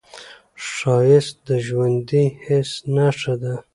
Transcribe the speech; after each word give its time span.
ښایست 0.71 1.35
د 1.47 1.49
ژوندي 1.65 2.25
حس 2.45 2.71
نښه 2.95 3.35
ده 3.41 3.53